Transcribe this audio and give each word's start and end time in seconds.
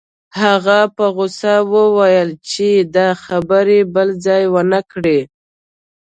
هغه 0.41 0.79
په 0.95 1.05
غوسه 1.15 1.53
وویل 1.73 2.29
چې 2.49 2.67
دا 2.95 3.09
خبرې 3.23 3.79
بل 3.93 4.09
ځای 4.25 4.43
ونه 4.53 4.79
کړې 4.91 5.19